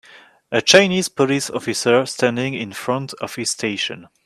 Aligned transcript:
A 0.51 0.63
Chinese 0.63 1.09
police 1.09 1.47
officer 1.51 2.07
standing 2.07 2.55
in 2.55 2.73
front 2.73 3.13
of 3.21 3.35
his 3.35 3.51
station. 3.51 4.07